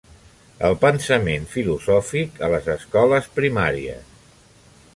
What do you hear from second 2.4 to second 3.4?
a les escoles